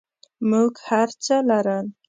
موږ 0.49 0.73
هرڅه 0.89 1.35
لرل. 1.49 1.85